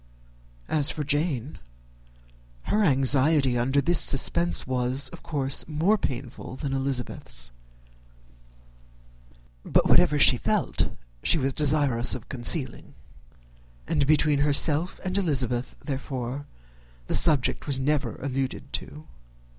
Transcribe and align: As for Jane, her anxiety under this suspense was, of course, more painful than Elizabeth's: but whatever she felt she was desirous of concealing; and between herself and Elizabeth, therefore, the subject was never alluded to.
As 0.67 0.89
for 0.89 1.03
Jane, 1.03 1.59
her 2.63 2.83
anxiety 2.83 3.55
under 3.55 3.79
this 3.81 3.99
suspense 3.99 4.65
was, 4.65 5.09
of 5.09 5.21
course, 5.21 5.67
more 5.67 5.95
painful 5.95 6.55
than 6.55 6.73
Elizabeth's: 6.73 7.51
but 9.63 9.87
whatever 9.87 10.17
she 10.17 10.37
felt 10.37 10.89
she 11.21 11.37
was 11.37 11.53
desirous 11.53 12.15
of 12.15 12.29
concealing; 12.29 12.95
and 13.85 14.07
between 14.07 14.39
herself 14.39 14.99
and 15.03 15.15
Elizabeth, 15.19 15.75
therefore, 15.85 16.47
the 17.05 17.13
subject 17.13 17.67
was 17.67 17.79
never 17.79 18.15
alluded 18.21 18.73
to. 18.73 19.05